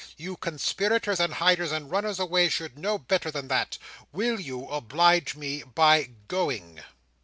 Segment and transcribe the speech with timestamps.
[0.17, 3.77] You conspirators, and hiders, and runners away, should know better than that.
[4.11, 6.81] Will you oblige me by going?"